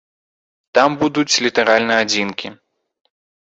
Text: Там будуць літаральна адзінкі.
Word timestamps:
Там 0.77 0.97
будуць 1.03 1.39
літаральна 1.47 2.01
адзінкі. 2.07 2.47